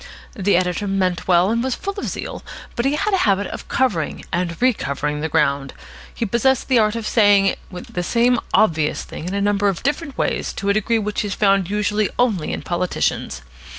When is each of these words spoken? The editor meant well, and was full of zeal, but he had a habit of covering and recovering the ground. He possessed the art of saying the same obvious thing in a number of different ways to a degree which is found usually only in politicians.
The 0.33 0.57
editor 0.57 0.87
meant 0.87 1.27
well, 1.27 1.51
and 1.51 1.63
was 1.63 1.75
full 1.75 1.93
of 1.99 2.07
zeal, 2.07 2.41
but 2.75 2.85
he 2.85 2.95
had 2.95 3.13
a 3.13 3.17
habit 3.27 3.45
of 3.45 3.67
covering 3.67 4.25
and 4.33 4.59
recovering 4.59 5.21
the 5.21 5.29
ground. 5.29 5.75
He 6.11 6.25
possessed 6.25 6.69
the 6.69 6.79
art 6.79 6.95
of 6.95 7.05
saying 7.05 7.53
the 7.71 8.01
same 8.01 8.39
obvious 8.51 9.03
thing 9.03 9.27
in 9.27 9.35
a 9.35 9.39
number 9.41 9.67
of 9.69 9.83
different 9.83 10.17
ways 10.17 10.53
to 10.53 10.69
a 10.69 10.73
degree 10.73 10.97
which 10.97 11.23
is 11.23 11.35
found 11.35 11.69
usually 11.69 12.09
only 12.17 12.51
in 12.51 12.63
politicians. 12.63 13.43